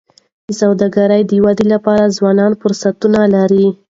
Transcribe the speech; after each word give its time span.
د 0.47 0.49
سوداګری 0.61 1.21
د 1.25 1.31
ودي 1.45 1.65
لپاره 1.73 2.13
ځوانان 2.17 2.51
فرصتونه 2.61 3.21
لري. 3.35 3.67